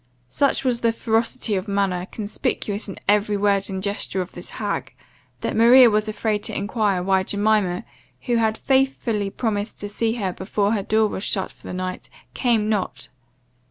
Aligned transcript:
Such 0.29 0.63
was 0.63 0.81
the 0.81 0.91
ferocity 0.91 1.53
of 1.53 1.67
manner, 1.67 2.07
conspicuous 2.07 2.89
in 2.89 2.99
every 3.07 3.37
word 3.37 3.69
and 3.69 3.83
gesture 3.83 4.19
of 4.19 4.31
this 4.31 4.49
hag, 4.57 4.95
that 5.41 5.55
Maria 5.55 5.91
was 5.91 6.07
afraid 6.09 6.41
to 6.45 6.57
enquire, 6.57 7.03
why 7.03 7.21
Jemima, 7.21 7.85
who 8.21 8.37
had 8.37 8.57
faithfully 8.57 9.29
promised 9.29 9.77
to 9.79 9.87
see 9.87 10.13
her 10.13 10.33
before 10.33 10.71
her 10.73 10.81
door 10.81 11.05
was 11.07 11.23
shut 11.23 11.51
for 11.51 11.67
the 11.67 11.73
night, 11.73 12.09
came 12.33 12.67
not? 12.67 13.09